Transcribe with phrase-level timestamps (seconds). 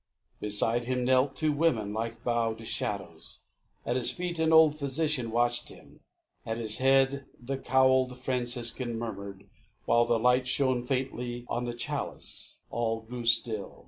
[0.39, 3.41] Beside him knelt Two women, like bowed shadows.
[3.85, 5.99] At his feet, An old physician watched him.
[6.43, 9.47] At his head, The cowled Franciscan murmured,
[9.85, 12.61] while the light Shone faintly on the chalice.
[12.71, 13.79] All grew still.